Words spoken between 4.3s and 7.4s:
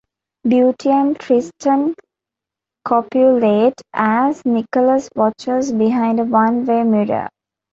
Nicholas watches behind a one-way mirror.